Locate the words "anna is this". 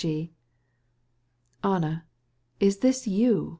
1.63-3.05